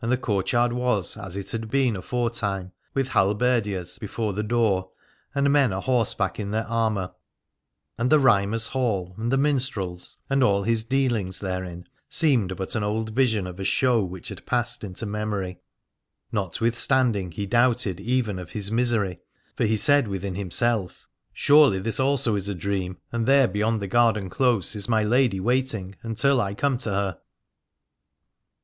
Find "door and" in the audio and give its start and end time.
4.42-5.52